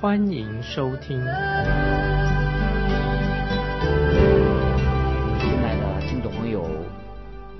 [0.00, 1.18] 欢迎收听。
[1.20, 1.26] 亲
[5.62, 6.66] 爱的听众朋友，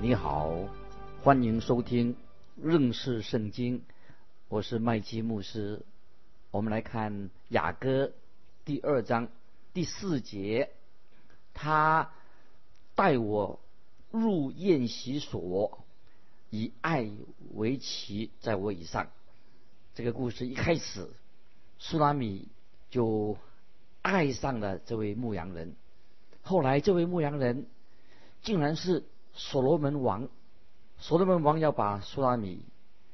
[0.01, 0.51] 你好，
[1.21, 2.15] 欢迎收听
[2.59, 3.83] 认识圣经。
[4.49, 5.85] 我是麦基牧师，
[6.49, 8.11] 我们来看雅歌
[8.65, 9.27] 第二章
[9.71, 10.71] 第四节，
[11.53, 12.09] 他
[12.95, 13.59] 带我
[14.09, 15.85] 入宴席所，
[16.49, 17.07] 以爱
[17.53, 19.09] 为旗，在我以上。
[19.93, 21.07] 这个故事一开始，
[21.83, 22.47] 苏拉米
[22.91, 23.37] 就
[24.03, 25.75] 爱上了这位牧羊人，
[26.43, 27.65] 后来这位牧羊人
[28.43, 30.29] 竟然是所罗门王，
[30.99, 32.63] 所罗门王要把苏拉米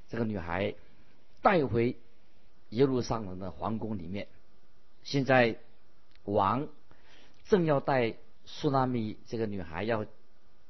[0.10, 0.76] 这个女孩。
[1.40, 1.96] 带回
[2.70, 4.28] 耶路撒冷的皇宫里面。
[5.04, 5.58] 现在
[6.26, 6.68] 王
[7.46, 10.06] 正要带苏拉米这个女孩要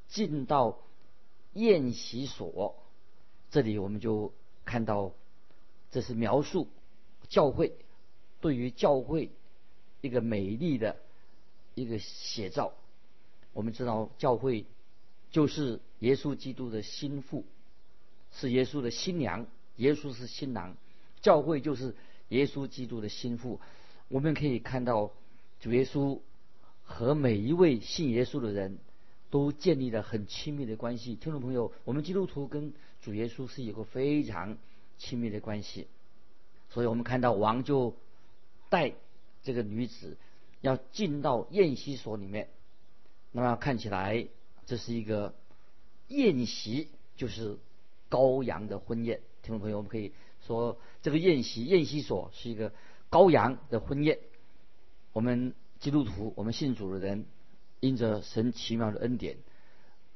[0.07, 0.77] 进到
[1.53, 2.75] 宴席所，
[3.49, 4.33] 这里我们就
[4.65, 5.13] 看到，
[5.89, 6.67] 这是描述
[7.27, 7.75] 教会
[8.41, 9.31] 对于教会
[10.01, 10.97] 一个美丽的
[11.75, 12.73] 一个写照。
[13.53, 14.65] 我们知道教会
[15.31, 17.45] 就是耶稣基督的心腹，
[18.31, 19.45] 是耶稣的新娘。
[19.77, 20.75] 耶稣是新郎，
[21.21, 21.95] 教会就是
[22.29, 23.59] 耶稣基督的心腹。
[24.07, 25.11] 我们可以看到
[25.59, 26.19] 主耶稣
[26.83, 28.79] 和每一位信耶稣的人
[29.29, 31.13] 都建立了很亲密的关系。
[31.13, 34.57] 听众朋友，我们基督徒跟主耶稣是有个非常
[34.97, 35.85] 亲密的关系。
[36.71, 37.95] 所以我们看到王就
[38.69, 38.93] 带
[39.43, 40.17] 这个女子
[40.61, 42.49] 要进到宴席所里面。
[43.31, 44.27] 那么看起来
[44.65, 45.35] 这是一个
[46.07, 47.57] 宴席，就是
[48.09, 49.21] 羔羊的婚宴。
[49.43, 50.11] 听众朋友，我们可以
[50.45, 52.73] 说，这个宴席宴席所是一个
[53.09, 54.19] 羔羊的婚宴。
[55.13, 57.25] 我们基督徒，我们信主的人，
[57.79, 59.37] 因着神奇妙的恩典，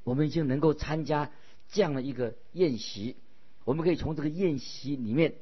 [0.04, 1.32] 我们已经能够参加
[1.70, 3.16] 这样的一个宴席。
[3.64, 5.36] 我们可以从这个宴席里面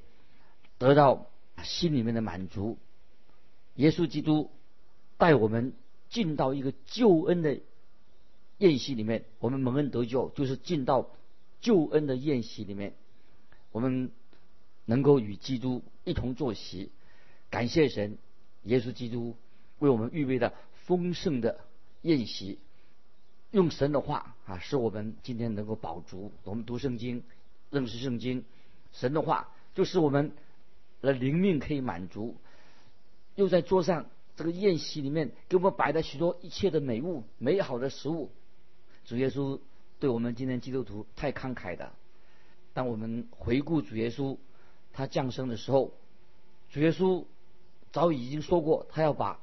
[0.78, 1.30] 得到
[1.64, 2.78] 心里面的满足。
[3.80, 4.52] 耶稣基督
[5.18, 5.72] 带我们
[6.10, 7.62] 进到一个救恩的
[8.58, 11.10] 宴席里面，我们蒙恩得救，就是进到
[11.62, 12.94] 救恩的宴席里面。
[13.72, 14.12] 我们
[14.84, 16.92] 能够与基督一同坐席，
[17.50, 18.18] 感谢神，
[18.64, 19.38] 耶稣基督
[19.78, 20.54] 为我们预备的
[20.86, 21.62] 丰盛的
[22.02, 22.60] 宴席，
[23.52, 26.34] 用神的话啊，使我们今天能够饱足。
[26.44, 27.24] 我们读圣经，
[27.70, 28.44] 认识圣经，
[28.92, 30.34] 神的话就是我们
[31.00, 32.36] 的灵命可以满足。
[33.40, 34.06] 又在桌上
[34.36, 38.32] 这个宴席里面给我们摆了许多一切的美物、美好的食物。
[39.06, 39.62] 主耶稣
[39.98, 41.94] 对我们今天基督徒太慷慨的。
[42.74, 44.38] 当我们回顾主耶稣
[44.92, 45.94] 他降生的时候，
[46.70, 47.24] 主耶稣
[47.94, 49.40] 早已经说过，他要把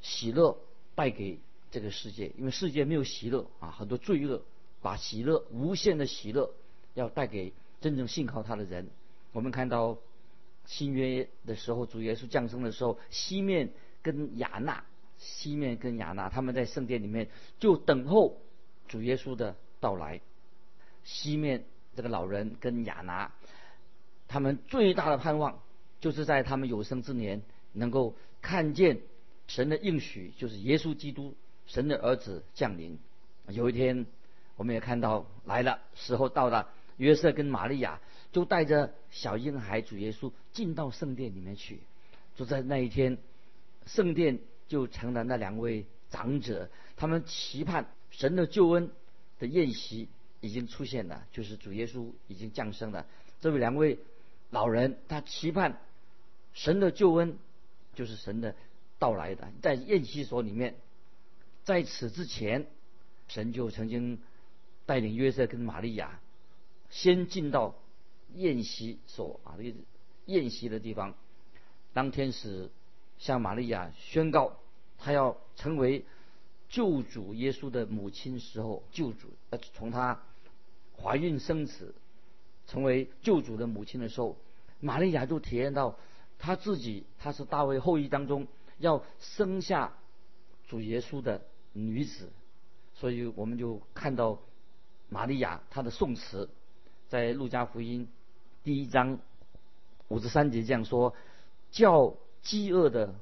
[0.00, 0.56] 喜乐
[0.94, 1.40] 带给
[1.72, 4.42] 这个世界，因为世界没有喜乐啊，很多罪恶，
[4.80, 6.54] 把喜乐无限的喜乐
[6.94, 8.88] 要带给真正信靠他的人。
[9.32, 9.98] 我们看到
[10.70, 13.72] 新约的时候，主耶稣降生的时候，西面
[14.02, 14.84] 跟亚纳，
[15.18, 18.40] 西面跟亚纳他们在圣殿里面就等候
[18.86, 20.20] 主耶稣的到来，
[21.02, 21.64] 西面。
[21.96, 23.32] 这个老人跟亚拿，
[24.28, 25.60] 他们最大的盼望，
[26.00, 27.42] 就是在他们有生之年
[27.72, 29.00] 能够看见
[29.48, 31.34] 神的应许，就是耶稣基督，
[31.66, 32.96] 神的儿子降临。
[33.48, 34.06] 有一天，
[34.56, 36.68] 我们也看到来了，时候到了，
[37.00, 38.00] 约瑟跟玛利亚
[38.30, 41.80] 就带着小婴孩主耶稣进到圣殿里面去。
[42.36, 43.18] 就在那一天，
[43.86, 44.38] 圣殿
[44.68, 48.90] 就成了那两位长者，他们期盼神的救恩
[49.40, 50.08] 的宴席。
[50.42, 53.04] 已经出现了，就是主耶稣已经降生了。
[53.42, 53.98] 这位两位
[54.48, 55.78] 老人，他期盼
[56.54, 57.36] 神的救恩，
[57.94, 58.56] 就是神的
[58.98, 59.46] 到来的。
[59.60, 60.76] 在宴席所里面，
[61.64, 62.66] 在此之前，
[63.28, 64.18] 神就曾经
[64.86, 66.18] 带领约瑟跟玛利亚
[66.90, 67.74] 先进到
[68.34, 69.78] 宴席所啊，这个
[70.26, 71.14] 宴席的地方。
[71.92, 72.70] 当天使
[73.18, 74.58] 向玛利亚宣告，
[74.98, 76.04] 他要成为
[76.68, 80.20] 救主耶稣的母亲时候，救主呃从他。
[81.02, 81.94] 怀孕生子，
[82.66, 84.36] 成为救主的母亲的时候，
[84.80, 85.96] 玛利亚就体验到，
[86.38, 88.46] 她自己她是大卫后裔当中
[88.76, 89.94] 要生下
[90.68, 91.40] 主耶稣的
[91.72, 92.30] 女子，
[92.92, 94.38] 所以我们就看到
[95.08, 96.50] 玛利亚她的宋词，
[97.10, 98.06] 在路加福音
[98.62, 99.18] 第一章
[100.06, 101.12] 五十三节这样说：
[101.72, 103.16] 叫饥饿的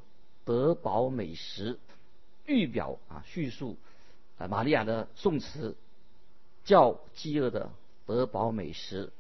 [0.45, 1.79] 得饱美食，
[2.45, 3.79] 预表啊叙述
[4.37, 5.75] 啊玛利亚的宋词，
[6.65, 7.71] 叫饥饿的
[8.05, 9.11] 得饱美食。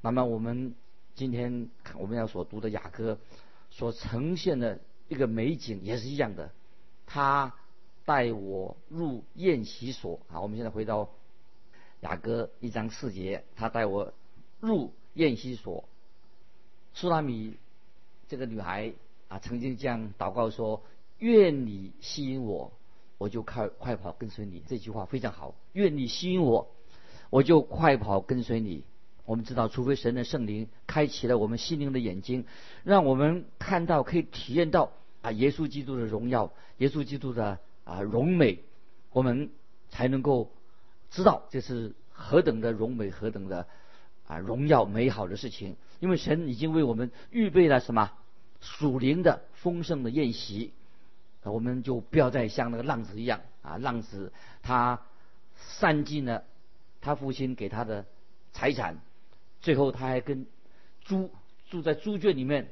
[0.00, 0.74] 那么我们
[1.14, 1.68] 今天
[1.98, 3.18] 我们要所读的雅歌，
[3.70, 6.50] 所呈现的一个美景也是一样的。
[7.04, 7.52] 他
[8.06, 11.10] 带我入宴席所啊，我们现在回到
[12.00, 14.12] 雅歌一章四节，他带我
[14.60, 15.84] 入宴席所。
[16.94, 17.56] 苏拉米
[18.28, 18.92] 这个女孩
[19.28, 20.82] 啊，曾经这样祷告说
[21.18, 22.72] ：“愿你吸引我，
[23.18, 25.54] 我就快快跑跟随你。”这句话非常好。
[25.72, 26.68] 愿你吸引我，
[27.30, 28.84] 我就快跑跟随你。
[29.24, 32.46] 我们知道，除非神的圣灵开启了我们心灵的眼睛，
[32.84, 38.60] 让我们看到、可以体验到啊，耶稣基督的荣耀，耶稣基督的啊荣美，
[39.10, 39.50] 我们
[39.90, 40.52] 才能够
[41.16, 43.66] 知道这是何等的荣美，何等的
[44.26, 45.76] 啊荣耀美好的事情。
[45.98, 48.12] 因为神已经为我们预备了什么
[48.60, 50.74] 属灵的丰盛的宴席，
[51.42, 54.30] 我们就不要再像那个浪子一样啊，浪子
[54.62, 55.00] 他
[55.56, 56.44] 散尽了
[57.00, 58.04] 他父亲给他的
[58.52, 58.98] 财产，
[59.62, 60.46] 最后他还跟
[61.00, 61.30] 猪
[61.70, 62.68] 住在猪圈里面，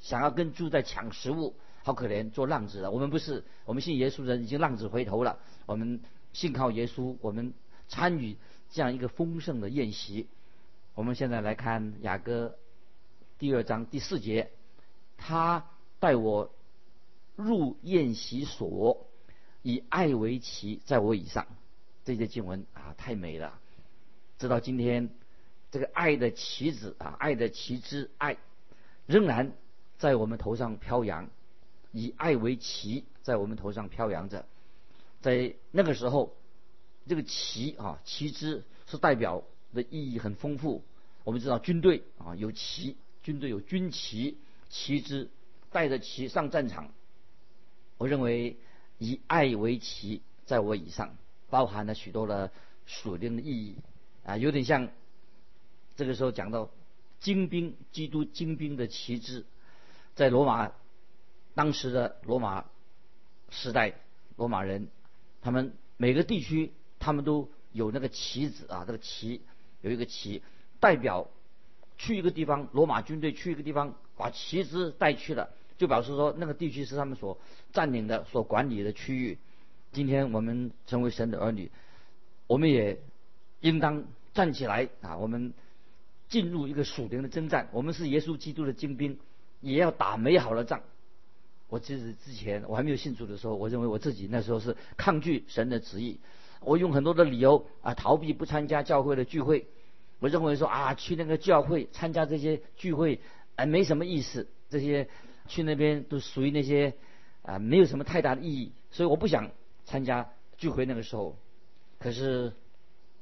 [0.00, 2.92] 想要跟猪在抢食物，好可怜，做浪子了。
[2.92, 5.40] 我们不是，我们信耶稣的人已经浪子回头了。
[5.66, 6.00] 我们
[6.32, 7.52] 信靠耶稣，我们
[7.88, 8.36] 参与
[8.70, 10.28] 这样一个丰盛的宴席。
[10.94, 12.56] 我们现在来看雅歌。
[13.38, 14.50] 第二章第四节，
[15.16, 15.70] 他
[16.00, 16.52] 带我
[17.36, 19.06] 入宴席所，
[19.62, 21.46] 以爱为旗，在我以上。
[22.04, 23.60] 这些经文啊，太美了。
[24.38, 25.10] 直到今天，
[25.70, 28.38] 这个爱的旗子啊，爱的旗帜，爱
[29.06, 29.52] 仍然
[29.98, 31.28] 在我们头上飘扬，
[31.92, 34.46] 以爱为旗，在我们头上飘扬着。
[35.20, 36.34] 在那个时候，
[37.08, 39.42] 这个旗啊，旗帜是代表
[39.74, 40.84] 的意义很丰富。
[41.24, 42.96] 我们知道军队啊有旗。
[43.20, 44.38] 军队有军旗，
[44.70, 45.28] 旗帜
[45.70, 46.94] 带着旗上战场。
[47.98, 48.56] 我认为
[48.96, 51.14] 以爱为旗，在我以上，
[51.50, 52.50] 包含了许多的
[52.86, 53.76] 属灵的意义
[54.24, 54.88] 啊，有点像
[55.94, 56.70] 这个时候讲到
[57.20, 59.44] 精兵，基督精兵的旗帜，
[60.14, 60.72] 在罗马
[61.54, 62.64] 当时的罗马
[63.50, 63.94] 时代，
[64.36, 64.88] 罗马人
[65.42, 69.40] 他们每个地区他们都有那个旗子啊，这个旗
[69.82, 70.42] 有一个旗
[70.80, 71.28] 代表。
[72.00, 77.36] 去一个地方，罗马军队去一个地方，把旗帜带去了，就表示说那个地区是他们所
[77.72, 79.36] 占领的、所管理的区域。
[79.90, 81.72] 今天我们成为神的儿女，
[82.46, 83.00] 我们也
[83.62, 85.16] 应当站起来啊！
[85.16, 85.52] 我们
[86.28, 89.18] 进入一个属灵的征战，我们是耶稣基督的精兵，
[89.60, 90.80] 也要打美好的仗。
[91.68, 96.20] 我其实之前我还没有信主的时候，我认为我自己那时候是抗拒神的旨意，
[96.60, 99.66] 我用很多的理由啊逃避不参加教会的聚会。
[100.20, 103.20] 我认为说啊，去那个教会参加这些聚会，
[103.56, 104.48] 哎，没什么意思。
[104.68, 105.08] 这些
[105.46, 106.94] 去那边都属于那些
[107.42, 108.72] 啊，没有什么太大的意义。
[108.90, 109.50] 所以我不想
[109.84, 110.86] 参加聚会。
[110.86, 111.36] 那个时候，
[111.98, 112.52] 可是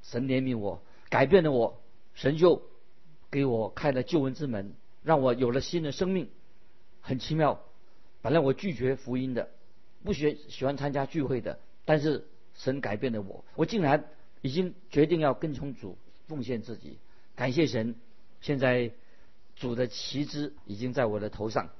[0.02, 1.80] 神怜悯我，改变了我，
[2.14, 2.62] 神就
[3.30, 4.72] 给我开了救恩之门，
[5.02, 6.30] 让我有了新的生命。
[7.00, 7.60] 很奇妙。
[8.22, 9.50] 本来我拒绝福音的，
[10.02, 14.04] 不喜喜欢参加聚会的，但是神改变了我，我竟然
[14.42, 15.96] 已经决定要跟从主。
[16.28, 16.98] 奉献自己，
[17.36, 17.94] 感谢神。
[18.40, 18.90] 现在
[19.54, 21.70] 主的旗帜已经在我的头上，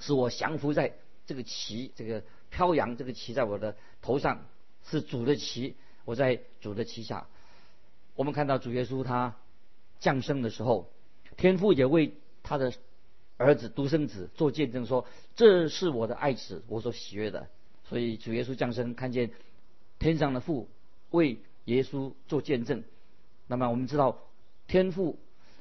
[0.00, 0.94] 使我降服在
[1.26, 4.44] 这个旗，这个飘扬，这个旗在我的头上
[4.84, 7.28] 是主的旗，我在主的旗下。
[8.16, 9.36] 我们看到主耶稣他
[10.00, 10.90] 降生的时候，
[11.36, 12.72] 天父也为他的
[13.36, 15.06] 儿子独生子做见证，说
[15.36, 17.48] 这是我的爱子，我所喜悦的。
[17.88, 19.30] 所以主耶稣降生，看见
[20.02, 20.68] 天上的父
[21.10, 22.82] 为耶稣做见证。
[23.46, 24.18] 那么我们知道，
[24.66, 25.16] 天父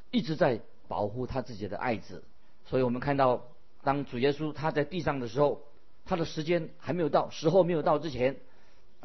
[0.10, 2.24] 一直在保护他自己的爱子，
[2.66, 3.46] 所以我们看到，
[3.84, 5.62] 当主耶稣他在地上的时候，
[6.06, 8.38] 他的时间还没有到，时候没有到之前，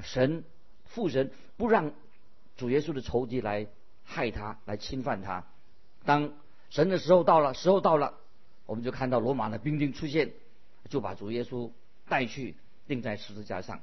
[0.02, 0.42] 神
[0.86, 1.92] 父神不让
[2.56, 3.66] 主耶稣的仇敌来
[4.04, 5.44] 害他，来侵犯他。
[6.06, 6.32] 当
[6.70, 8.14] 神的时候到了，时候到了，
[8.64, 10.32] 我们就看到罗马的兵丁出现，
[10.88, 11.70] 就把主耶稣
[12.08, 12.54] 带去
[12.86, 13.82] 钉在十字架上。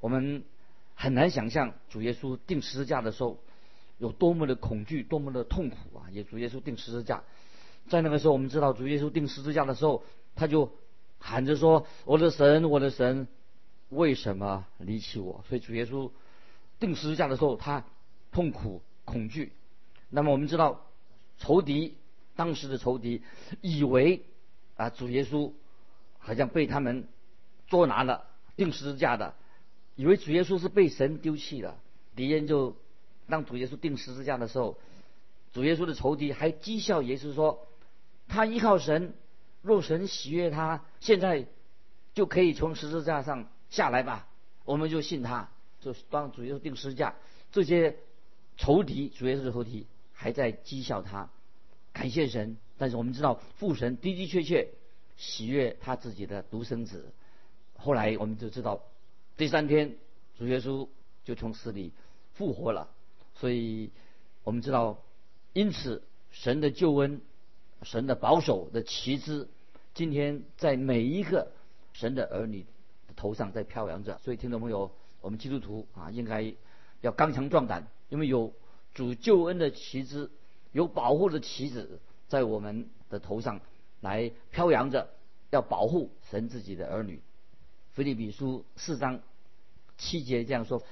[0.00, 0.42] 我们
[0.96, 3.38] 很难想象主耶稣钉十字架的时候。
[3.98, 6.04] 有多么的恐惧，多么的痛苦啊！
[6.12, 7.24] 也主耶稣钉十字架，
[7.88, 10.70] 在那个时候，我们知道主耶稣钉十字架的时候，他就
[11.18, 13.26] 喊着说：“我的神，我的神，
[13.88, 16.10] 为什么离弃我？”所以主耶稣
[16.78, 17.86] 钉十字架的时候，他
[18.32, 19.54] 痛苦、恐惧。
[20.10, 20.84] 那么我们知道，
[21.38, 21.96] 仇敌
[22.34, 23.22] 当时的仇敌
[23.62, 24.26] 以为
[24.76, 25.52] 啊，主耶稣
[26.18, 27.08] 好像被他们
[27.66, 28.26] 捉拿了，
[28.56, 29.34] 钉十字架的，
[29.96, 31.76] 以为主耶稣是被神丢弃了，
[32.14, 32.76] 敌人就。
[33.28, 34.78] 让主耶稣钉十字架的时候，
[35.52, 37.66] 主耶稣的仇敌还讥笑耶稣说
[38.28, 39.14] ：“他依靠神，
[39.62, 41.44] 若神喜悦他，现在
[42.14, 44.28] 就可以从十字架上下来吧，
[44.64, 45.50] 我们就信他，
[45.80, 47.16] 就帮主耶稣定十字架。
[47.50, 47.96] 这些
[48.56, 51.28] 仇敌，主耶稣的仇敌还在讥笑他，
[51.92, 52.56] 感谢神。
[52.78, 54.68] 但是我们知道父神的的确确
[55.16, 57.12] 喜悦他自己的独生子。
[57.74, 58.84] 后来我们就知道，
[59.36, 59.96] 第三天
[60.38, 60.88] 主耶稣
[61.24, 61.92] 就从死里
[62.32, 62.88] 复活了。
[63.34, 63.90] 所以
[64.44, 65.02] 我们知道，
[65.52, 67.20] 因此神的救恩、
[67.82, 69.46] 神的保守的旗帜，
[69.92, 71.52] 今天在每一个
[71.92, 72.62] 神的儿女
[73.08, 74.18] 的头上在飘扬着。
[74.24, 74.90] 所以听众朋友，
[75.20, 76.54] 我们基督徒啊，应该
[77.02, 78.54] 要刚强壮胆，因为有
[78.94, 80.30] 主救恩的旗帜，
[80.72, 83.60] 有保护的旗子在我们的头上
[84.00, 85.10] 来飘扬着，
[85.50, 87.20] 要保护神自己的儿女。
[87.96, 89.22] 腓立比书四章
[89.96, 90.82] 七节这样说：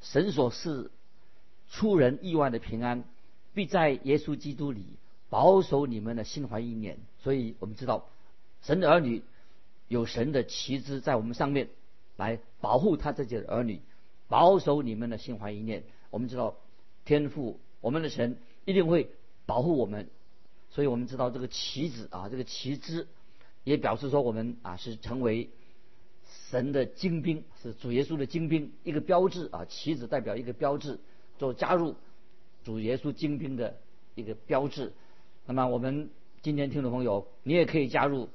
[0.00, 0.90] 神所赐
[1.68, 3.04] 出人意外的平安，
[3.52, 4.86] 必在耶稣基督里
[5.28, 6.96] 保守你们的心怀意念。
[7.18, 8.08] 所以我们知道，
[8.62, 9.22] 神的儿女
[9.88, 11.68] 有神的旗帜在我们上面，
[12.16, 13.82] 来保护他自己的儿女，
[14.26, 15.84] 保守你们的心怀意念。
[16.08, 16.56] 我们知道，
[17.04, 19.10] 天父我们的神一定会
[19.44, 20.08] 保护我们。
[20.70, 23.08] 所以我们知道这个旗子啊，这个旗帜
[23.62, 25.50] 也表示说我们啊是成为
[26.50, 30.98] 神的精兵，是主耶稣的精兵，一个标志啊，旗子代表一个标志。
[31.38, 31.94] 就加入
[32.64, 33.76] 主耶稣精兵的
[34.14, 34.94] 一个标志。
[35.44, 36.08] 那么我们
[36.40, 38.30] 今天听众朋友，你也可以加入，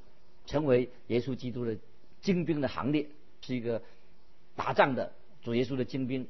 [0.46, 1.76] 成为耶稣基督的
[2.22, 3.08] 精兵的行列，
[3.42, 3.82] 是一个
[4.56, 6.28] 打仗的主耶稣的精兵。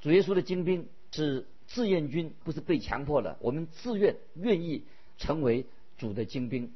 [0.00, 3.36] 主耶稣的精兵是志愿军，不是被强迫的。
[3.40, 4.84] 我们自愿愿意
[5.16, 5.66] 成为
[5.96, 6.72] 主的精兵。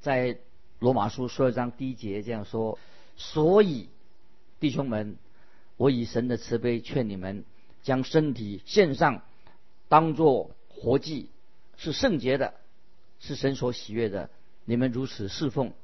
[0.00, 0.38] 在
[0.78, 2.78] 罗马书十二章第一节这样说：
[3.16, 3.88] 所以
[4.60, 5.16] 弟兄们，
[5.76, 7.44] 我以神的慈悲劝你们。
[7.82, 9.20] 将身体献上，
[9.90, 11.28] 当作活祭，
[11.76, 12.54] 是圣洁的，
[13.20, 14.30] 是神所喜悦的。
[14.64, 15.74] 你们如此侍奉，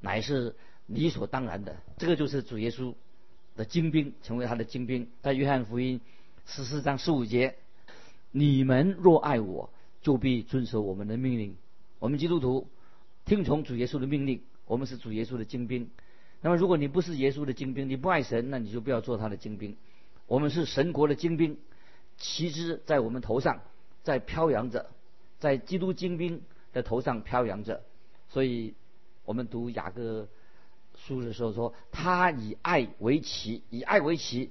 [0.00, 0.56] 乃是
[0.86, 1.76] 理所当然的。
[1.98, 2.94] 这个就是主耶稣
[3.56, 5.10] 的精兵，成为他的精兵。
[5.20, 6.00] 在约翰福音
[6.46, 7.56] 十四章十五节，
[8.30, 9.68] 你们若爱我，
[10.00, 11.58] 就必遵守我们的命令。
[11.98, 12.68] 我们基督徒
[13.26, 15.90] 听从主耶稣的命令，我们是主耶稣的精兵。
[16.42, 19.76] 那么，如果你不是耶稣的精兵，你不爱神，那你就不要做他的精兵。
[20.26, 21.58] 我们是神国的精兵，
[22.16, 23.60] 旗帜在我们头上，
[24.02, 24.90] 在飘扬着，
[25.38, 26.42] 在基督精兵
[26.72, 27.82] 的头上飘扬着。
[28.28, 28.74] 所以，
[29.24, 30.28] 我们读雅各
[30.94, 34.50] 书的时候说：“他以爱为旗，以爱为旗，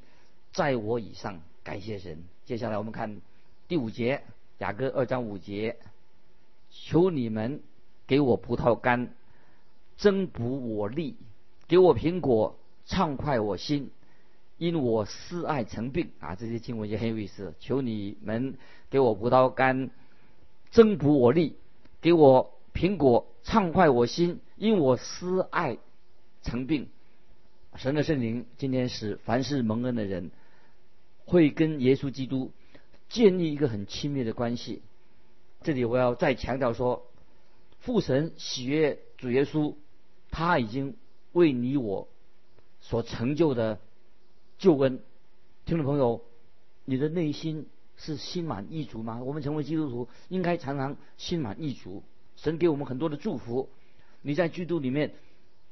[0.51, 2.24] 在我以上。”感谢神。
[2.46, 3.22] 接下来我们看
[3.67, 4.24] 第五节，
[4.58, 5.77] 雅各二章五节
[6.72, 7.62] ：“求你们
[8.08, 9.13] 给我葡萄干，
[9.98, 11.13] 增补我力；
[11.70, 13.92] 给我苹果，畅快我心。”
[14.60, 17.54] 因我思爱成病啊，这些经文也很有意思。
[17.62, 18.58] 求你们
[18.90, 19.90] 给我葡萄干，
[20.70, 21.54] 增补我力；
[22.02, 24.42] 给我苹果，畅快我心。
[24.58, 25.78] 因我思爱
[26.44, 26.90] 成病。
[27.78, 30.30] 神的圣灵今天使凡是蒙恩的人，
[31.24, 32.52] 会跟耶稣基督
[33.08, 34.82] 建立一个很亲密的关系。
[35.62, 37.08] 这里我要再强调说，
[37.80, 39.76] 父神喜悦主耶稣，
[40.32, 40.98] 他已经
[41.39, 42.10] 为你我
[42.81, 43.79] 所成就的。
[44.60, 45.00] 救恩，
[45.63, 46.22] 听众朋友，
[46.84, 47.65] 你的内心
[47.96, 49.24] 是心满意足吗？
[49.24, 52.03] 我们成为基督徒，应该常常心满意足。
[52.36, 53.69] 神给我们很多的祝福，
[54.22, 55.13] 你在基督里面，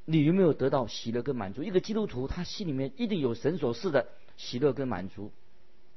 [0.05, 1.63] 你有没有得到喜乐跟满足？
[1.63, 4.07] 一个基督徒，他心里面一定有神所赐的
[4.37, 5.33] 喜乐跟满足。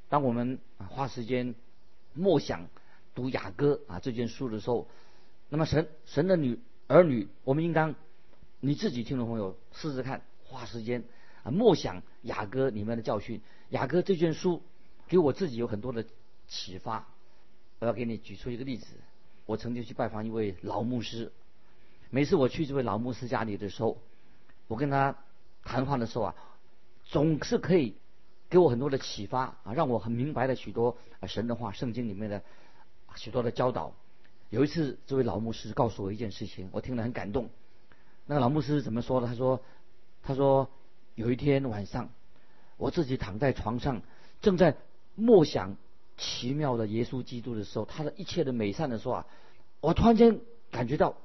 [0.09, 0.59] 当我们
[0.89, 1.55] 花时间
[2.13, 2.67] 默想
[3.15, 4.89] 读雅歌啊这件书的时候，
[5.49, 6.59] 那么神神的女
[6.89, 7.95] 儿女，我们应当
[8.61, 11.05] 你自己听众朋友试试看，花时间。
[11.43, 13.41] 啊，默想雅歌里面的教训，
[13.71, 14.63] 雅歌这卷书
[15.09, 16.05] 给我自己有很多的
[16.49, 17.09] 启发。
[17.79, 18.87] 我要给你举出一个例子，
[19.47, 21.33] 我曾经去拜访一位老牧师，
[22.11, 23.97] 每次我去这位老牧师家里的时候，
[24.69, 25.17] 我跟他
[25.65, 26.35] 谈话的时候啊，
[27.07, 27.97] 总是可以
[28.51, 32.43] 给我很多的启发啊，让我很明白了许多神的话、圣经里面的
[33.17, 33.95] 许多的教导。
[34.51, 37.49] 有一次，这位老牧师告诉我一件事情，我听了很感动。
[38.27, 39.27] 那个老牧师怎么说的？
[39.27, 39.61] 他说
[40.23, 40.69] ：“他说。”
[41.17, 42.09] 有一天晚上，
[42.79, 44.01] 我自己躺在床上，
[44.41, 44.77] 正在
[45.17, 45.77] 默想
[46.17, 49.27] 奇妙的耶稣基督的时候，他的一切的美善的时候啊，
[49.81, 51.17] 我突然间感觉到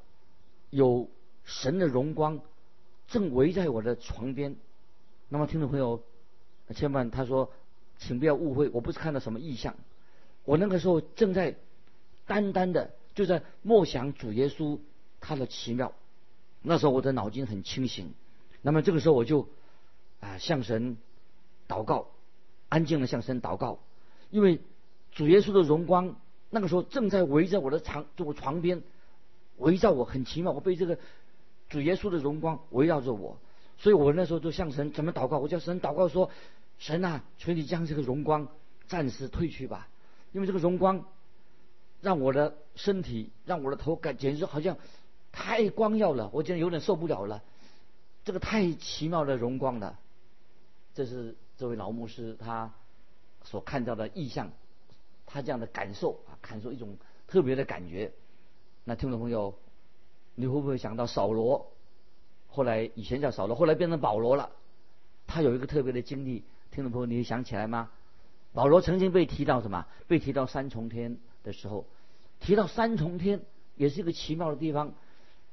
[0.70, 1.08] 有
[1.46, 2.42] 神的荣光
[3.08, 4.58] 正围在我的床边。
[5.30, 6.04] 那么听众朋友，
[6.74, 7.50] 千万他说，
[7.98, 9.76] 请不要误会，我不是看到什么异象，
[10.44, 11.56] 我那个时候正在
[12.26, 14.78] 单单的就在默想主耶稣
[15.22, 15.94] 他的奇妙。
[16.66, 18.14] 那时候我的脑筋很清醒，
[18.62, 19.48] 那么这个时候我就。
[20.22, 20.98] 啊，向神
[21.68, 22.08] 祷告，
[22.68, 23.78] 安静的向神祷告，
[24.32, 24.60] 因为
[25.12, 26.16] 主耶稣的荣光
[26.50, 28.82] 那个时候正在围着我的床，就我床边
[29.58, 30.98] 围绕我，很奇妙，我被这个
[31.70, 33.38] 主耶稣的荣光围绕着我，
[33.78, 35.38] 所以我那时候就向神怎么祷告？
[35.38, 36.32] 我叫神祷告说
[36.80, 38.48] ：“神啊，求你将这个荣光
[38.88, 39.88] 暂时退去吧，
[40.32, 41.06] 因为这个荣光
[42.02, 44.78] 让我的身体、让我的头感简直好像
[45.36, 47.44] 太光耀了，我觉得有点受不了了。
[48.24, 50.00] 这个太奇妙的荣光了。”
[50.96, 52.72] 这是这位老牧师他
[53.44, 54.50] 所看到的意象，
[55.26, 58.14] 他这样的感受啊，感受一种特别的感觉。
[58.86, 59.54] 那听众朋友，
[60.36, 61.70] 你会不会想到扫罗？
[62.48, 64.52] 后来以前叫扫罗，后来变成保罗了。
[65.28, 67.92] 他有一个特别的经历，听众朋友，你会想起来吗？
[68.54, 69.86] 保罗曾经被提到什么？
[70.08, 71.86] 被提到三重天的时候，
[72.40, 73.42] 提到三重天
[73.76, 74.94] 也是一个奇妙的地方。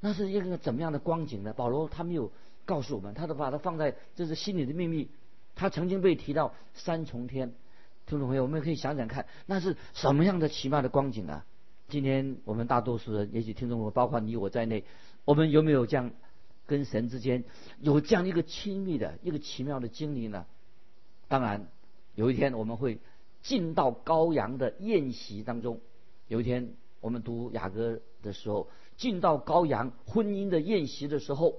[0.05, 1.53] 那是一个怎么样的光景呢？
[1.53, 2.31] 保罗他没有
[2.65, 5.09] 告诉我们，他都把它放在这是心里的秘密。
[5.55, 7.55] 他曾经被提到三重天，
[8.05, 11.47] 听众朋友，我们可以想想看，那是什么样的奇妙的光景啊？
[11.89, 14.85] 今天我们大多数人，也许听众朋友，包括你我在内，
[15.25, 16.11] 我们有没有这样？
[16.65, 17.43] 跟神之间
[17.81, 20.47] 有这样一个亲密的一个奇妙的经历呢？
[21.29, 21.67] 当然，
[22.15, 22.99] 有一天我们会
[23.43, 25.81] 进到羔羊的宴席当中。
[26.29, 28.69] 有一天我们读雅歌的时候，
[29.03, 31.57] 进到羔羊婚姻的宴席的时候，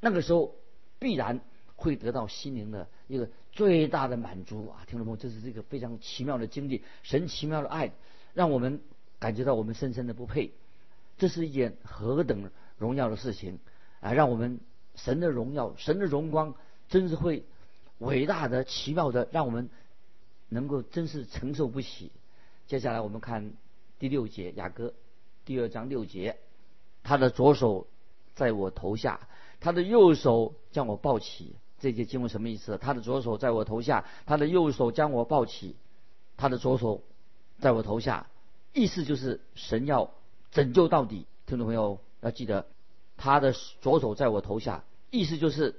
[0.00, 0.54] 那个时候
[0.98, 1.40] 必然
[1.76, 4.82] 会得到心灵的一个最大的满足啊！
[4.86, 7.92] 听众朋友，这是这个非常奇妙的经历，神奇妙的爱，
[8.32, 8.80] 让我们
[9.18, 10.52] 感觉到我们深深的不配。
[11.18, 13.58] 这是一件何等荣耀的事情！
[14.00, 14.58] 啊，让我们
[14.94, 16.54] 神的荣耀、神的荣光，
[16.88, 17.44] 真是会
[17.98, 19.68] 伟大的、奇妙的，让我们
[20.48, 22.10] 能够真是承受不起。
[22.66, 23.52] 接下来我们看
[23.98, 24.94] 第六节，雅歌
[25.44, 26.38] 第二章六节，
[27.02, 27.86] 他的左手
[28.34, 29.20] 在我头下，
[29.60, 31.56] 他的右手将我抱起。
[31.78, 32.76] 这节经文什么意思？
[32.78, 35.76] 他的左手在我头下，他的右手将我抱起。
[36.36, 37.02] 他的左手
[37.58, 38.26] 在我头下，
[38.72, 40.10] 意思就是神要
[40.50, 41.26] 拯救到底。
[41.46, 42.66] 听众朋友要记得。
[43.22, 43.52] 他的
[43.82, 45.74] 左手在我头下，意思就是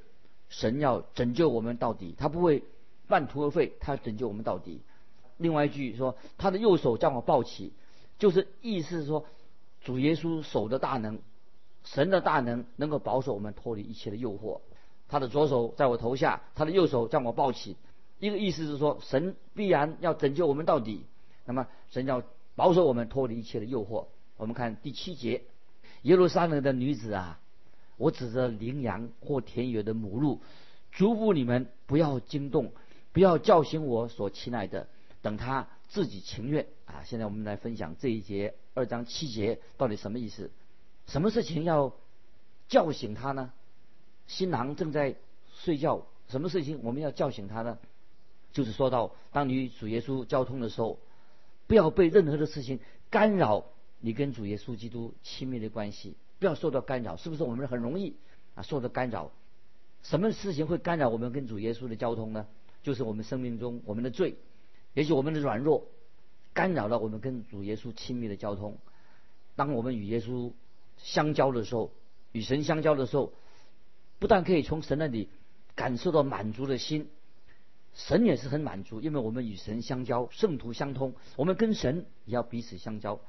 [0.50, 2.64] 神要拯救我们到底，他不会
[3.08, 4.82] 半途而废，他要拯救我们到底。
[5.38, 7.74] 另外一句说，他的右手将我抱起，
[8.20, 9.26] 就是意思是说
[9.84, 11.20] 主耶稣手的大能，
[11.84, 14.62] 神的大能能够保守我们脱离一切的诱惑。
[15.08, 17.76] 他的左手在我头下，他的右手将我抱起，
[18.20, 21.06] 一个意思是说神必然要拯救我们到底，
[21.46, 22.24] 那么神要
[22.56, 24.06] 保守我们脱离一切的诱惑。
[24.38, 25.44] 我们看第七节。
[26.04, 27.39] 耶路撒冷的女子啊，
[27.98, 30.39] 我指着羚羊或田野的母鹿，
[30.91, 32.72] 嘱咐你们不要惊动，
[33.12, 34.88] 不要叫醒我所亲爱的，
[35.22, 37.04] 等他自己情愿啊。
[37.04, 40.52] 现在我们来分享这一节二章七节到底什么意思？
[41.08, 41.96] 什么事情要
[42.68, 43.52] 叫醒他呢？
[44.28, 45.16] 新郎正在
[45.54, 47.80] 睡觉，什么事情我们要叫醒他呢？
[48.54, 51.00] 就是说到当你与主耶稣交通的时候，
[51.68, 53.66] 不要被任何的事情干扰。
[54.04, 57.44] 你跟主耶稣基督亲密的关系，不要受到干扰，是不是？
[57.44, 58.16] 我们很容易
[58.56, 59.32] 啊受到干扰。
[60.02, 62.48] 什么事情会干扰我们跟主耶稣的交通呢？
[62.82, 64.38] 就是我们生命中我们的罪，
[64.96, 65.86] 也许我们的软弱，
[66.54, 68.78] 干扰了我们跟主耶稣亲密的交通。
[69.56, 70.52] 当我们与耶稣
[70.98, 71.92] 相交的时候，
[72.32, 73.34] 与神相交的时候，
[74.20, 75.30] 不但可以从神那里
[75.76, 77.10] 感受到满足的心，
[77.94, 83.20] 神也是很满足，因为我们与神相交，圣徒相通，我们跟神也要彼此相交。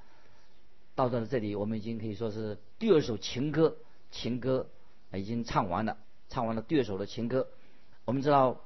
[0.94, 3.76] 到了这里，我们已经可以说是第二首情歌，
[4.11, 4.68] 情歌
[5.14, 5.96] 已经唱完了，
[6.28, 7.48] 唱完了第二首的情歌。
[8.04, 8.61] 我们知道，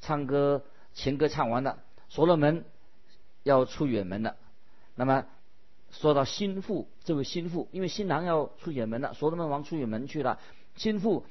[0.00, 2.64] 唱歌情歌唱完了，所罗门
[3.42, 4.36] 要出远门了。
[4.94, 5.26] 那么
[5.90, 10.38] 说到心腹，这位心腹，因为新郎要出远门了，所罗门王出远门去了，
[10.76, 11.24] 心腹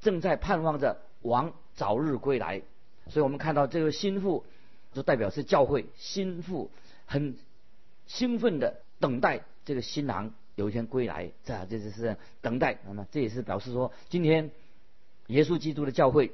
[0.00, 2.62] 正在盼望着王早日归来。
[3.08, 4.44] 所以我们看到这个心腹，
[4.92, 6.70] 就代表是教会心腹，
[7.06, 7.36] 很
[8.06, 9.44] 兴奋的等待。
[9.64, 12.78] 这个新郎有一天归来，这这就是等待。
[12.86, 14.50] 那么这也是表示说，今天
[15.28, 16.32] 耶稣基督的教会，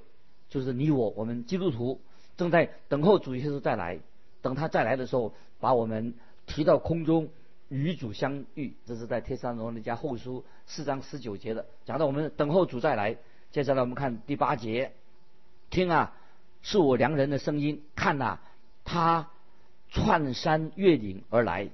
[0.48, 2.00] 就是你我，我们基督徒
[2.36, 4.00] 正在等候主耶稣再来。
[4.42, 6.14] 等他再来的时候，把我们
[6.46, 7.28] 提到空中
[7.68, 8.74] 与主相遇。
[8.86, 13.16] 这是在《天山罗尼迦后书》四章十九节的，讲到我们等候主再来。
[13.50, 14.92] 接下来我们看第八节，
[15.70, 16.14] 听啊，
[16.62, 18.38] 是我良人的声音，看呐，
[18.84, 19.30] 他
[19.90, 21.70] 窜山越岭而来。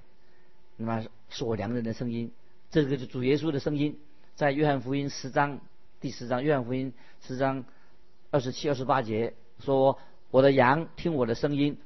[0.77, 2.31] 那么是我良人的声音，
[2.71, 3.99] 这个是主耶稣的声音，
[4.37, 5.61] 在约翰福音十章
[6.01, 7.65] 第十章，约翰福音十章
[8.31, 9.99] 二十七、二十八节说
[10.31, 11.77] ：“我的羊听我的声音，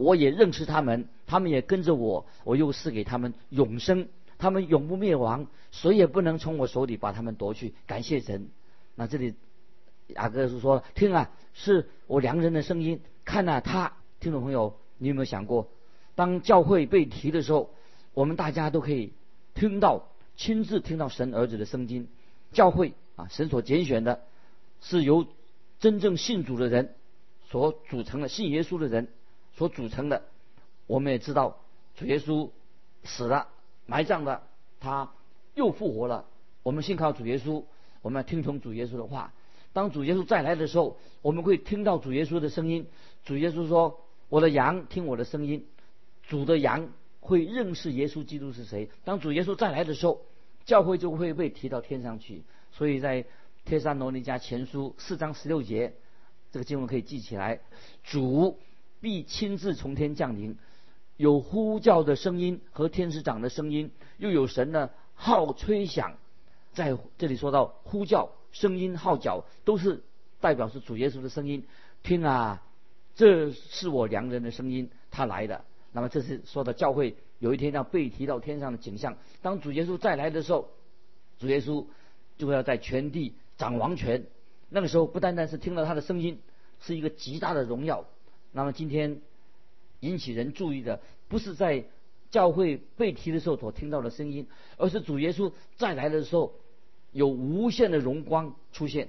[0.00, 4.08] 我也认识他们，他们也跟着我，我又赐给他们永生，
[4.38, 8.48] 他们永不灭亡，谁也不能从我手里把他们夺去。”感谢神。
[8.94, 9.34] 那这里
[10.06, 15.68] 雅各是说：“听啊，是我良人的声音，看呐，他。”听众朋友，你有没有想过，
[16.14, 17.70] 当教会被提的时候？
[18.14, 19.12] 我们大家都可以
[19.54, 22.08] 听到、亲自听到神儿子的声音，
[22.52, 24.22] 教会啊，神所拣选的
[24.80, 25.26] 是由
[25.78, 26.94] 真正信主的人
[27.50, 29.08] 所组成的，信耶稣的人
[29.60, 30.22] 所组成的。
[30.86, 31.58] 我们也知道，
[31.94, 32.48] 主耶稣
[33.04, 33.48] 死了，
[33.84, 34.42] 埋葬了，
[34.80, 35.12] 他
[35.54, 36.24] 又复活了。
[36.62, 37.64] 我们信靠主耶稣，
[38.00, 39.34] 我们要听从主耶稣的话。
[39.74, 42.86] 当主耶稣再来的时候，我们会听到主耶稣的声音。
[43.22, 45.66] 主耶稣说：“我的羊听我的声音。”
[46.24, 46.88] 主的羊
[47.20, 48.88] 会认识耶稣基督是谁。
[49.04, 50.22] 当主耶稣再来的时候，
[50.64, 52.44] 教会就会被提到天上去。
[52.72, 53.26] 所以在
[53.66, 55.92] 帖撒罗尼迦前书四章十六节，
[56.50, 57.60] 这个经文可以记起来：
[58.02, 58.58] 主
[59.00, 60.56] 必亲自从天降临，
[61.16, 66.16] 有呼叫的声音和天使长的声音，又有神的号吹响。
[66.72, 68.32] 在这里说到呼叫。
[68.52, 70.02] 声音号角都是
[70.40, 71.64] 代表是主耶稣的声音，
[72.02, 72.64] 听啊，
[73.14, 75.64] 这是我良人的声音，他来的。
[75.92, 79.16] 那么这是说的教会有一天要被提到天上的景象。
[79.40, 80.68] 当主耶稣再来的时候，
[81.38, 81.86] 主耶稣
[82.38, 84.26] 就要在全地掌王权。
[84.68, 86.40] 那个时候不单单是听到他的声音，
[86.80, 88.04] 是一个极大的荣耀。
[88.52, 89.20] 那么今天
[90.00, 91.84] 引起人注意的，不是在
[92.30, 96.52] 教会被提的时候所听到的声音，而是主耶稣再来的时候。
[97.12, 99.08] 有无限的荣光出现，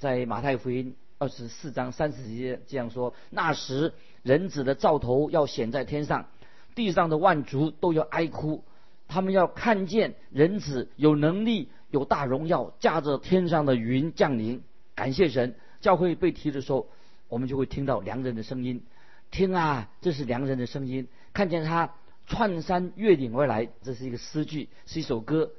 [0.00, 6.26] 在马太福音二十四章三十节这样说：那时人子的兆头要显在天上，
[6.74, 8.64] 地上的万族都要哀哭，
[9.06, 14.60] 他们要看见人子有能力、有大荣耀，驾着天上的云降临。
[14.96, 16.88] 感谢神，教会被提的时候，
[17.28, 18.82] 我们就会听到良人的声音。
[19.30, 21.08] 听啊，这是良人的声音。
[21.32, 21.94] 看见他
[22.26, 25.52] 窜山越岭而来，这是一个诗句，是一首歌。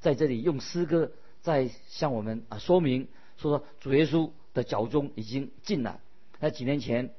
[0.00, 3.08] 在这里用诗歌在向我们啊说明，
[3.38, 6.00] 说主耶稣的脚中已经进了。
[6.40, 7.10] 那几年前，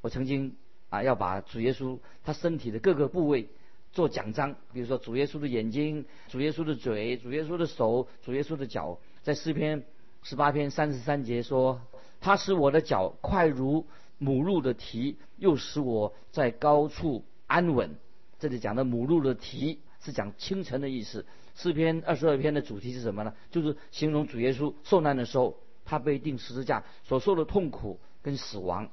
[0.00, 0.54] 我曾经
[0.88, 3.48] 啊要把主耶稣他身体的各个部位
[3.90, 9.00] 做奖章，比如说主耶稣的眼睛、主耶稣的嘴、主耶稣的手、主耶稣的脚。
[9.24, 9.84] 在诗篇
[10.22, 11.80] 十八篇三十三节说
[12.20, 13.86] ：“他使我的脚快如
[14.18, 17.96] 母鹿的蹄，又使我在高处安稳。”
[18.38, 21.26] 这里讲的母鹿的蹄是讲清晨的意思。
[21.56, 23.34] 诗篇二十二篇的主题是什么呢？
[23.50, 28.88] 就是形容主耶稣受难的时候，他被钉十字架所受的痛苦跟死亡。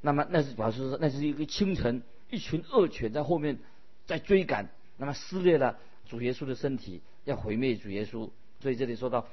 [0.00, 3.58] 那么那是表示说，那是一个清晨，一群恶犬在后面
[4.06, 5.78] 在追赶，那么撕裂了
[6.08, 8.28] 主耶稣的身体，要毁灭主耶稣。
[8.58, 9.28] 所以这里说到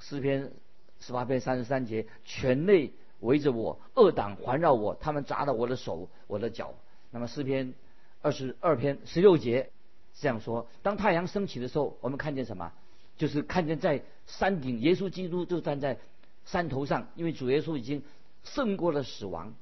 [0.00, 0.50] 诗篇
[1.00, 6.74] 十八篇三十三节，全类围着我，恶党环绕我，他们砸到我的手、我的脚。
[7.10, 7.74] 那么诗篇
[8.22, 9.70] 二十二篇十六节。
[10.18, 12.72] 这样说，当太阳升起的时候，我们看见什么？
[13.18, 15.98] 就是看见在山顶，耶稣基督就站在
[16.46, 18.02] 山头上，因为主耶稣已经
[18.42, 19.52] 胜过了死亡，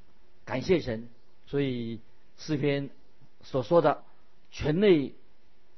[0.44, 1.08] 感谢神。
[1.46, 2.00] 所以
[2.36, 2.88] 诗篇
[3.42, 4.04] 所说的，
[4.52, 5.14] 全内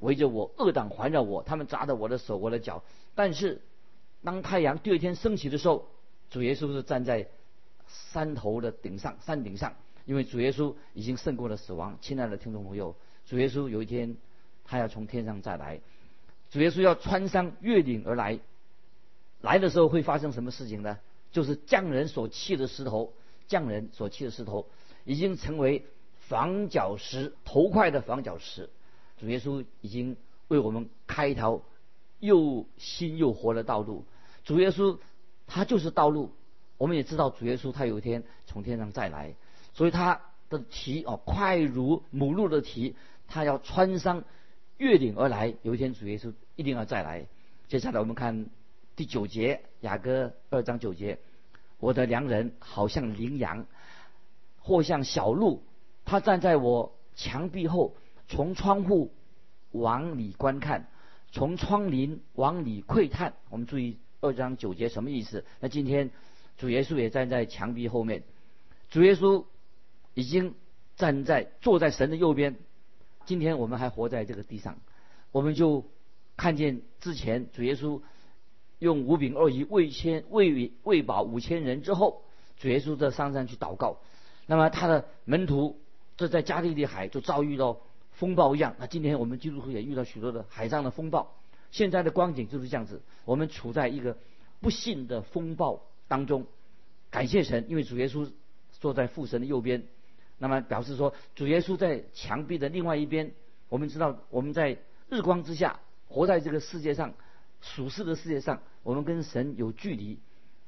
[0.00, 2.84] 围着我，恶党环绕我，他们扎着我的手，我的脚。
[3.14, 3.62] 但是
[4.26, 5.86] 当太阳第二天升起的时候，
[6.30, 7.28] 主耶稣是站在
[7.88, 11.96] 山头的顶上，山顶上，因为主耶稣已经胜过了死亡。
[12.00, 14.16] 亲爱的听众朋友，主耶稣有一天。
[14.68, 15.80] 他要从天上再来，
[16.50, 18.40] 主耶稣要穿山越岭而来，
[19.40, 20.98] 来的时候会发生什么事情呢？
[21.30, 23.12] 就是匠人所砌的石头，
[23.46, 24.66] 匠人所砌的石头
[25.04, 25.84] 已经成为
[26.18, 28.68] 房角石，头块的房角石。
[29.20, 30.16] 主耶稣已经
[30.48, 31.62] 为我们开一条
[32.18, 34.04] 又新又活的道路。
[34.46, 34.98] 主耶稣
[35.46, 36.32] 他就是道路。
[36.78, 39.34] 我们也知道主耶稣他有一天从天上再来，
[39.74, 44.24] 所以他的蹄哦快如母鹿的蹄，他要穿上。
[44.78, 47.26] 越岭而来，有一天主耶稣一定要再来。
[47.66, 48.44] 接下来我们看
[48.94, 51.18] 第九节，雅歌二章九节：
[51.78, 53.64] 我的良人好像羚羊，
[54.58, 55.62] 或像小鹿，
[56.04, 57.96] 他站在我墙壁后，
[58.28, 59.14] 从窗户
[59.70, 60.90] 往里观看，
[61.32, 63.32] 从窗棂往里窥探。
[63.48, 65.44] 我们注意二章九节什么意思？
[65.60, 66.10] 那今天
[66.56, 68.22] 主耶稣也站在墙壁后面，
[68.90, 69.44] 主耶稣
[70.14, 70.54] 已经
[70.96, 72.56] 站在坐在神的右边。
[73.26, 74.78] 今天我们还活在这个地上，
[75.32, 75.84] 我们就
[76.36, 78.00] 看见之前主耶稣
[78.78, 82.22] 用五饼二鱼喂千喂喂饱五千人之后，
[82.56, 83.98] 主耶稣在上山去祷告。
[84.46, 85.80] 那么他的门徒
[86.16, 87.80] 这在加利利海就遭遇到
[88.12, 88.76] 风暴一样。
[88.78, 91.34] 那今天我们基督徒也遇到许多的海上的风暴。
[91.76, 94.16] 现在的光景就是这样子，我们处在一个
[94.60, 96.46] 不幸的风暴当中。
[97.10, 98.32] 感谢神，因为主耶稣
[98.80, 99.82] 坐在父神的右边。
[100.38, 103.32] 那么表示说，主耶稣在墙壁的另外一边。
[103.68, 104.78] 我们知道，我们在
[105.10, 107.12] 日光之下活在这个世界上，
[107.60, 110.18] 属世的世界上，我们跟神有距离。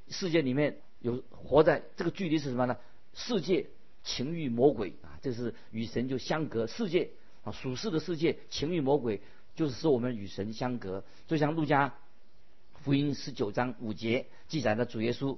[0.08, 2.76] 世界里面有活在这个距离是什么呢？
[3.14, 3.66] 世界
[4.04, 6.66] 情欲魔鬼啊，这是与神就相隔。
[6.66, 7.08] 世界
[7.44, 9.22] 啊，属世的世界情欲魔鬼，
[9.58, 11.02] 就是使我们与神相隔。
[11.26, 11.94] 就像路加
[12.84, 15.36] 福音十九章五节记载的主耶稣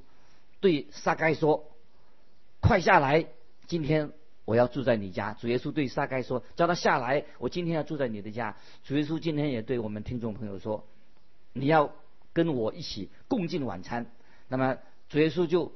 [0.61, 1.65] 对撒该说
[2.61, 3.27] ：“快下来，
[3.67, 4.13] 今天
[4.45, 8.55] 我要住在你家。”主耶稣对撒该说：“叫他下来，我今天要住在你的家。”
[8.85, 10.87] 主耶稣今天也对我们听众朋友说
[11.55, 11.95] ：“你要
[12.35, 14.13] 跟我一起共进晚餐。”
[14.49, 14.77] 那么
[15.09, 15.73] 主耶稣就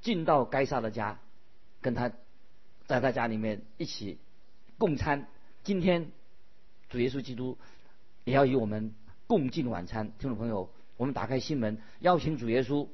[0.00, 1.20] 进到该撒的家，
[1.82, 2.10] 跟他
[2.86, 4.18] 在他家里面一起
[4.78, 5.28] 共餐。
[5.62, 6.10] 今天
[6.88, 7.58] 主耶稣基督
[8.24, 8.94] 也要与我们
[9.26, 10.70] 共进晚餐，听众朋友。
[10.98, 12.86] 我们打开心门，邀请主耶稣，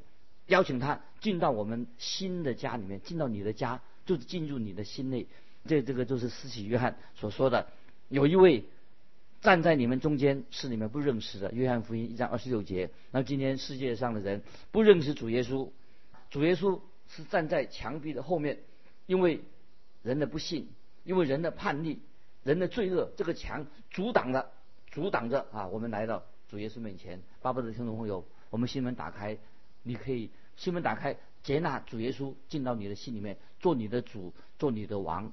[0.46, 5.26] 邀请他进到我们新的家里面，进到你的家，就是进入你的心内。
[5.66, 7.66] 这这个就是施洗约翰所说的，
[8.08, 8.64] 有一位
[9.42, 11.52] 站在你们中间，是你们不认识的。
[11.52, 12.90] 约翰福音一章二十六节。
[13.10, 15.68] 那今天世界上的人不认识主耶稣，
[16.30, 18.60] 主耶稣是站在墙壁的后面，
[19.04, 19.42] 因为
[20.02, 20.70] 人的不信，
[21.04, 21.98] 因为人的叛逆，
[22.42, 24.50] 人的罪恶，这个墙阻挡了，
[24.90, 26.22] 阻挡着啊，我们来到。
[26.50, 29.36] 主耶稣面前，巴不得听众朋友，我们心门打开，
[29.82, 35.30] 你可以心门打开，接纳主耶稣进到你的心里面，做你的主，做你的王。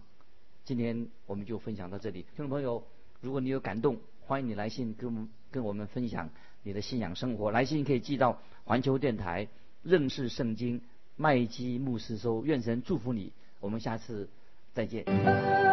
[0.65, 2.83] 今天我们就分享到这里，听众朋友，
[3.21, 6.29] 如果你有感动，欢迎你来信跟我们跟我们分享
[6.63, 7.49] 你的信仰生活。
[7.49, 9.47] 来信可以寄到环球电台
[9.83, 10.81] 认识圣经
[11.15, 12.43] 麦基牧师收。
[12.43, 14.27] 愿神祝福你，我们下次
[14.73, 15.64] 再见。